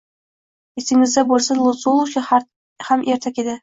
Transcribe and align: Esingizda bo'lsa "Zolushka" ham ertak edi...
Esingizda 0.81 1.25
bo'lsa 1.33 1.59
"Zolushka" 1.85 2.27
ham 2.33 3.09
ertak 3.19 3.45
edi... 3.49 3.59